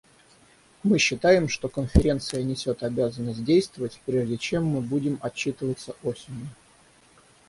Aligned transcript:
Мы 0.81 0.97
считаем, 0.97 1.47
что 1.47 1.69
Конференция 1.69 2.41
несет 2.41 2.81
обязанность 2.81 3.43
действовать, 3.45 4.01
прежде 4.07 4.37
чем 4.39 4.65
мы 4.65 4.81
будем 4.81 5.19
отчитываться 5.21 5.93
осенью. 6.01 6.47